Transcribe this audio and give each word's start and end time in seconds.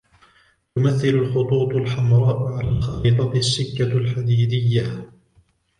تمثل 0.75 1.07
الخطوط 1.07 1.73
الحمراء 1.73 2.43
على 2.53 2.69
الخريطة 2.69 3.31
السكة 3.35 3.83
الحديدية. 3.91 5.09